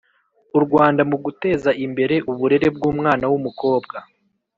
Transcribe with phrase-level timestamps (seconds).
[0.57, 3.97] U rwanda mu guteza imbere uburere bw’umwana w’umukobwa